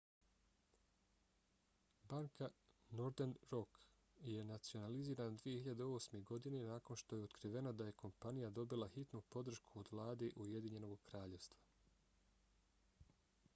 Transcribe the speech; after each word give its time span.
banka 2.13 2.47
northern 2.99 3.33
rock 3.51 3.77
je 4.31 4.45
nacionalizirana 4.51 5.37
2008. 5.43 6.23
godine 6.31 6.61
nakon 6.69 6.97
što 7.03 7.15
je 7.19 7.23
otkriveno 7.27 7.73
da 7.83 7.89
je 7.91 7.97
kompanija 8.05 8.49
dobila 8.61 8.87
hitnu 8.95 9.21
podršku 9.37 9.79
od 9.85 9.91
vlade 9.97 10.31
ujedinjenog 10.47 11.01
kraljevstva 11.11 11.61